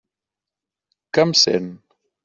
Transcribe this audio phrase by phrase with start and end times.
[1.17, 1.73] Que em sent?